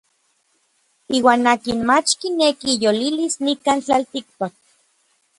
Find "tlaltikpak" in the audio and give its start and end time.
3.85-4.53